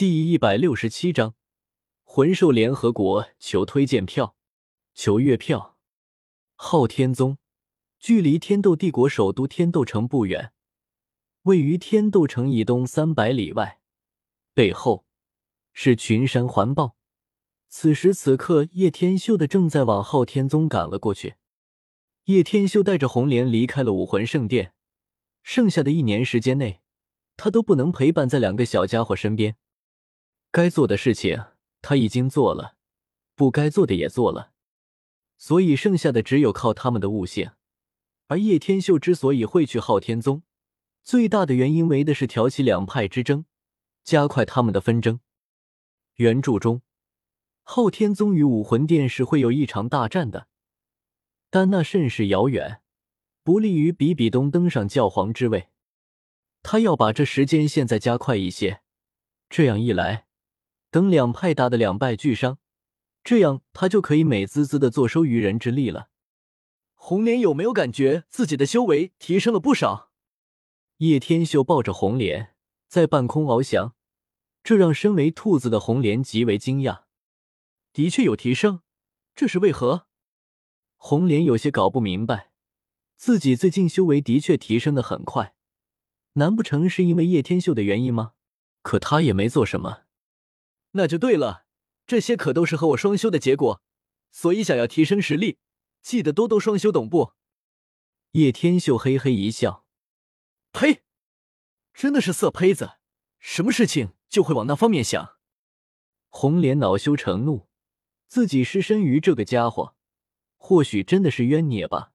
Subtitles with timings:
[0.00, 1.34] 第一百六十七章
[2.04, 4.34] 魂兽联合国求推荐票，
[4.94, 5.76] 求月票。
[6.54, 7.36] 昊天宗
[7.98, 10.54] 距离天斗帝国首都天斗城不远，
[11.42, 13.80] 位于天斗城以东三百里外，
[14.54, 15.04] 背后
[15.74, 16.96] 是群山环抱。
[17.68, 21.34] 此时此刻，叶天秀的正在往昊天宗赶了过去。
[22.24, 24.72] 叶天秀带着红莲离开了武魂圣殿，
[25.42, 26.80] 剩下的一年时间内，
[27.36, 29.56] 他都不能陪伴在两个小家伙身边。
[30.52, 31.44] 该做的事情
[31.80, 32.76] 他已经做了，
[33.34, 34.52] 不该做的也做了，
[35.38, 37.52] 所以剩下的只有靠他们的悟性。
[38.26, 40.42] 而叶天秀之所以会去昊天宗，
[41.02, 43.44] 最大的原因为的是挑起两派之争，
[44.04, 45.20] 加快他们的纷争。
[46.16, 46.82] 原著中，
[47.62, 50.48] 昊天宗与武魂殿是会有一场大战的，
[51.48, 52.82] 但那甚是遥远，
[53.42, 55.68] 不利于比比东登上教皇之位。
[56.62, 58.82] 他要把这时间现在加快一些，
[59.48, 60.26] 这样一来。
[60.90, 62.58] 等两派打得两败俱伤，
[63.22, 66.08] 这样他就可以美滋滋的坐收渔人之利了。
[66.94, 70.10] 红莲有没有感觉自己的修为提升了不少？
[70.98, 72.54] 叶天秀抱着红莲
[72.86, 73.94] 在半空翱翔，
[74.62, 77.04] 这让身为兔子的红莲极为惊讶。
[77.92, 78.82] 的确有提升，
[79.34, 80.06] 这是为何？
[80.96, 82.50] 红莲有些搞不明白，
[83.16, 85.54] 自己最近修为的确提升的很快，
[86.34, 88.32] 难不成是因为叶天秀的原因吗？
[88.82, 90.02] 可他也没做什么。
[90.92, 91.66] 那就对了，
[92.06, 93.82] 这些可都是和我双修的结果，
[94.30, 95.58] 所以想要提升实力，
[96.02, 97.32] 记得多多双修，懂不？
[98.32, 99.84] 叶天秀嘿嘿一笑，
[100.72, 101.02] 呸，
[101.92, 102.98] 真的是色胚子，
[103.38, 105.36] 什么事情就会往那方面想。
[106.28, 107.68] 红莲恼羞成怒，
[108.28, 109.96] 自己失身于这个家伙，
[110.56, 112.12] 或许真的是冤孽吧，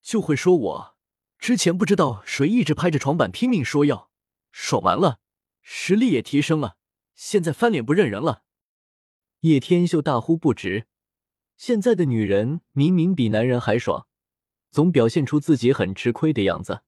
[0.00, 0.96] 就会说我
[1.38, 4.10] 之前不知道谁一直拍着床板拼命说要，
[4.52, 5.18] 爽完了，
[5.62, 6.76] 实力也提升了。
[7.14, 8.42] 现在翻脸不认人了，
[9.40, 10.86] 叶天秀大呼不值。
[11.56, 14.08] 现在的女人明明比男人还爽，
[14.70, 16.82] 总表现出自己很吃亏的样子。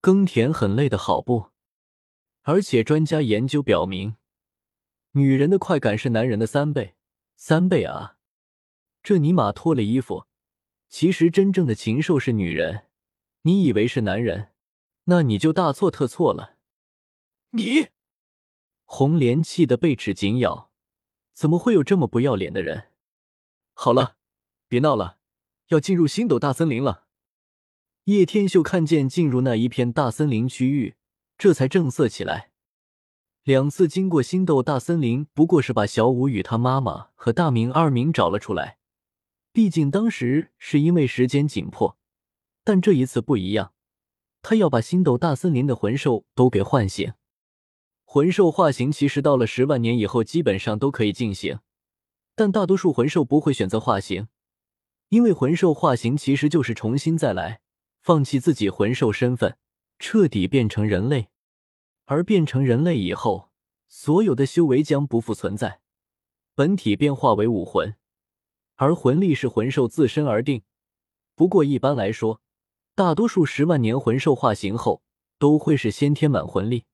[0.00, 1.50] 耕田很累的好不？
[2.42, 4.16] 而且专家研究表明，
[5.12, 6.94] 女人的快感是男人的三倍，
[7.34, 8.16] 三倍啊！
[9.02, 10.26] 这尼玛脱了衣服，
[10.88, 12.86] 其实真正的禽兽是女人，
[13.42, 14.52] 你以为是男人，
[15.04, 16.56] 那你就大错特错了。
[17.50, 17.88] 你。
[18.90, 20.70] 红莲气得被齿紧咬，
[21.34, 22.88] 怎么会有这么不要脸的人？
[23.74, 24.16] 好了，
[24.66, 25.18] 别闹了，
[25.68, 27.04] 要进入星斗大森林了。
[28.04, 30.96] 叶天秀看见进入那一片大森林区域，
[31.36, 32.50] 这才正色起来。
[33.44, 38.78] 两次经过星斗大森林，不过是把小五与他妈妈和大明二明找了出来。
[39.52, 41.98] 毕竟当时是因为时间紧迫，
[42.64, 43.74] 但这一次不一样，
[44.40, 47.12] 他要把星斗大森林的魂兽都给唤醒。
[48.10, 51.58] 魂兽化形其实到了十万年以后基本上都可以进行，
[52.34, 54.28] 但大多数魂兽不会选择化形，
[55.10, 57.60] 因为魂兽化形其实就是重新再来，
[58.00, 59.58] 放弃自己魂兽身份，
[59.98, 61.28] 彻底变成人类。
[62.06, 63.50] 而变成人类以后，
[63.88, 65.80] 所有的修为将不复存在，
[66.54, 67.94] 本体变化为武魂，
[68.76, 70.62] 而魂力是魂兽自身而定。
[71.34, 72.40] 不过一般来说，
[72.94, 75.02] 大多数十万年魂兽化形后
[75.38, 76.86] 都会是先天满魂力。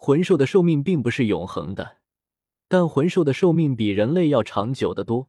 [0.00, 1.96] 魂兽的寿命并不是永恒的，
[2.68, 5.28] 但魂兽的寿命比人类要长久的多。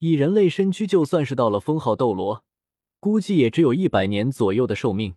[0.00, 2.44] 以人类身躯，就算是到了封号斗罗，
[2.98, 5.14] 估计也只有一百年左右的寿命。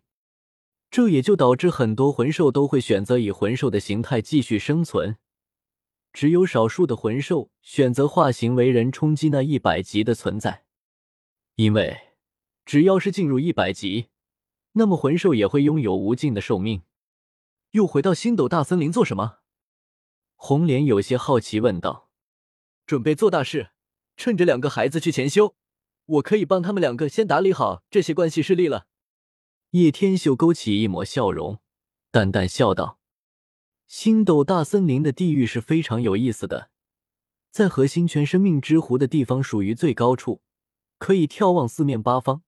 [0.92, 5.18] 这也就导致很多魂兽都会选择以魂兽的形态继续生存，
[6.14, 10.64] 只有少数的魂兽选择化形为人，冲击那一百级的存在。
[11.56, 11.98] 因为
[12.66, 14.10] 只要是进入一百级，
[14.74, 16.84] 那么魂兽也会拥有无尽的寿命。
[17.72, 19.40] 又回到星斗大森林做什么？
[20.36, 22.10] 红莲有些好奇问道。
[22.88, 23.70] 准备做大事，
[24.18, 25.56] 趁着两个孩子去前修，
[26.06, 28.88] 我可以帮他们两个先打理好这些关系势力了。
[29.72, 31.60] 叶天秀勾起一抹笑容，
[32.10, 33.00] 淡淡笑道
[33.86, 36.72] ：“星斗大森林的地域是非常有意思的，
[37.52, 40.42] 在核心泉生命之湖的地方属于最高处，
[40.98, 42.42] 可以眺望四面八方。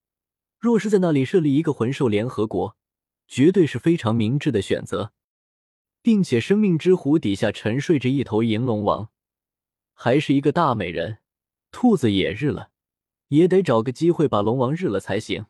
[0.58, 2.76] 若是在那里设立一个魂兽联合国。”
[3.28, 5.14] 绝对是非常明智的选择，
[6.02, 9.10] 并且生命之湖底下沉睡着一头银龙王，
[9.94, 11.18] 还是一个大美人。
[11.70, 12.70] 兔子也日了，
[13.28, 15.46] 也得找个机会把龙王日了才行。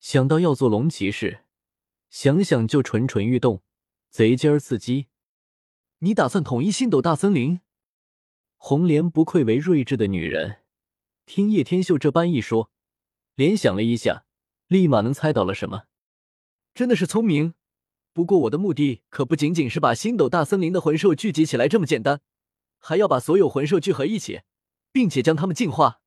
[0.00, 1.40] 想到要做龙骑士，
[2.08, 3.62] 想想就蠢蠢欲动，
[4.08, 5.08] 贼尖儿刺激。
[5.98, 7.60] 你打算统一星斗大森林？
[8.56, 10.62] 红莲不愧为睿智的女人，
[11.26, 12.70] 听叶天秀这般一说，
[13.34, 14.24] 联想了一下，
[14.68, 15.84] 立马能猜到了什么。
[16.72, 17.54] 真的是聪明，
[18.16, 22.22] 不过我的目的可不仅仅是把星斗大森林的魂兽聚集起来这么简单，
[22.78, 24.40] 还要把所有魂兽聚合一起，
[24.90, 26.00] 并且将它们进化。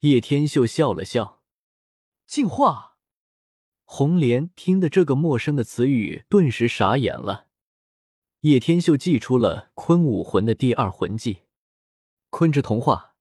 [0.00, 1.40] 叶天秀笑了笑，
[2.26, 2.98] 进化。
[3.84, 7.46] 红莲听的这个陌生的词语，顿时傻眼了。
[8.40, 11.44] 叶天秀祭出了坤武魂的第二魂技——
[12.28, 13.14] 坤之同化，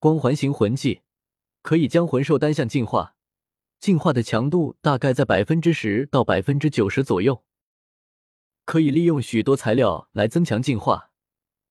[0.00, 1.02] 光环形魂技，
[1.62, 3.13] 可以将魂兽单向进化。
[3.80, 7.44] 进化的强度大概在百分之十到百分之九十左右，
[8.64, 11.10] 可以利用许多材料来增强进化。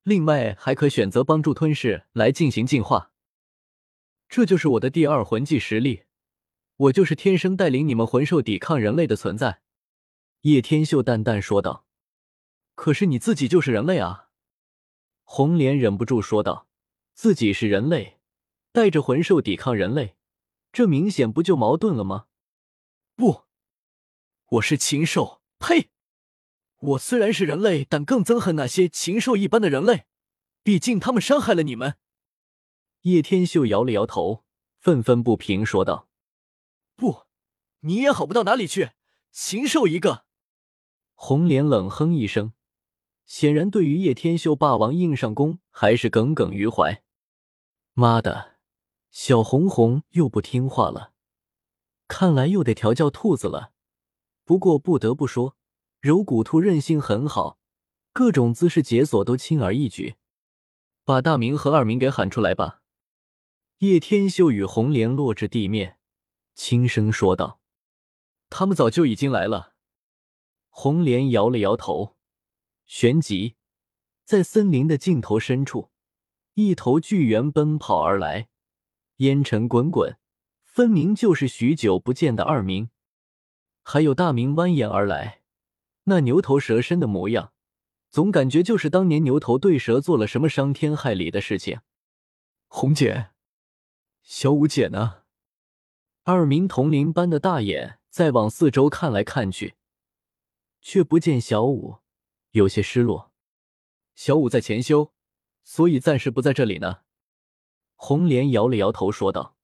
[0.04, 3.12] 另外，还可选择帮助吞噬来进行进化。
[4.28, 6.04] 这就是我的第二魂技实力。
[6.76, 9.62] 我就是天生带领你们魂兽抵抗人类的存在。”
[10.42, 11.86] 叶天秀淡淡说道。
[12.76, 14.30] “可是你自己就是人类啊！”
[15.24, 16.68] 红莲忍不住说道
[17.14, 18.18] ，“自己是人类，
[18.72, 20.16] 带着魂兽抵抗人类。”
[20.74, 22.26] 这明显不就矛盾了吗？
[23.16, 23.44] 不，
[24.48, 25.44] 我是禽兽！
[25.60, 25.92] 呸！
[26.80, 30.08] 我虽然是人类，但更憎恨那些禽兽一般的人类，
[30.64, 31.98] 毕竟他们伤害了你们。
[33.02, 34.46] 叶天秀摇了摇头，
[34.80, 36.10] 愤愤不平说道
[36.98, 37.28] ：“不，
[37.82, 38.94] 你也好不到哪里去，
[39.32, 40.26] 禽兽一个！”
[41.14, 42.54] 红莲冷哼一声，
[43.28, 47.04] 显然对于叶天秀霸王硬上弓还是耿耿于怀。
[47.94, 48.53] 妈的！
[49.14, 51.14] 小红红又不听话了，
[52.08, 53.72] 看来又得调教兔子了。
[54.44, 55.56] 不过不得不说，
[56.02, 57.60] 柔骨兔韧性很好，
[58.12, 60.16] 各种姿势解锁都轻而易举。
[61.06, 62.82] 把大明和二明给喊出来吧。
[63.78, 66.00] 叶天秀与红莲落至地面，
[66.56, 67.60] 轻声说道
[68.50, 69.76] ：“他们早就已经来了。”
[70.70, 72.18] 红莲摇了摇头，
[72.88, 73.58] 旋即，
[74.26, 75.92] 在森林的尽头深处，
[76.56, 78.50] 一头巨猿奔跑而来。
[79.24, 80.18] 烟尘滚滚，
[80.64, 82.90] 分明就是许久不见的二明。
[83.82, 85.42] 还有大明蜿蜒而来，
[86.04, 87.54] 那牛头蛇身的模样，
[88.10, 91.80] 总感觉就是当年牛头对蛇做了什么伤天害理的事情。
[92.68, 93.30] 红姐，
[94.22, 95.24] 小五姐呢？
[96.24, 99.76] 二明铜铃般的大眼在往四周看来看去，
[100.82, 102.00] 却不见小五，
[102.52, 103.32] 有些失落。
[104.16, 105.14] 小五在前修，
[105.64, 107.03] 所以暂时不在这里呢。
[108.06, 109.56] 红莲摇了摇头，说道：“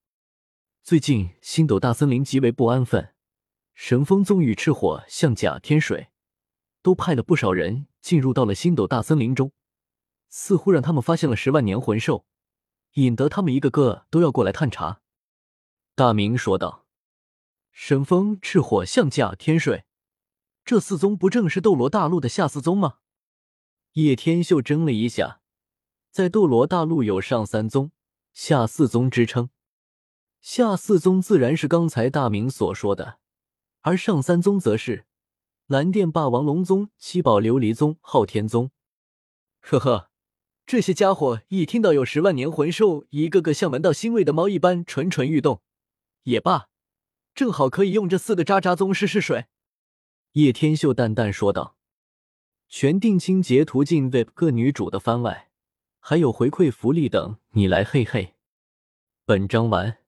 [0.81, 3.13] 最近星斗大森林极为不安分，
[3.73, 6.07] 神风宗与赤火象甲天水
[6.81, 9.51] 都派了不少人进入到了星斗大森林中，
[10.29, 12.25] 似乎让他们发现了十万年魂兽，
[12.93, 15.01] 引得他们一个个都要过来探查。”
[15.93, 16.85] 大明说道
[17.73, 19.83] ：“神风、赤火、象甲、天水，
[20.63, 22.99] 这四宗不正是斗罗大陆的下四宗吗？”
[23.99, 25.41] 叶天秀怔了一下，
[26.09, 27.91] 在斗罗大陆有上三宗。
[28.41, 29.49] 下四宗之称，
[30.39, 33.19] 下四宗自然是刚才大明所说的，
[33.81, 35.05] 而上三宗则是
[35.67, 38.71] 蓝电霸王龙宗、七宝琉璃宗、昊天宗。
[39.59, 40.09] 呵呵，
[40.65, 45.61] 这些家伙一听到有十万年魂兽，一个个像闻到腥味的猫一般蠢蠢欲动。
[46.23, 46.69] 也罢，
[47.35, 49.47] 正好可以用这四个渣渣宗试试水。
[50.31, 51.75] 叶天秀淡淡说道。
[52.69, 55.48] 全定清截图进 VIP 各女主的番外。
[55.99, 58.33] 还有回馈福利等，你来嘿嘿。
[59.25, 59.98] 本章完。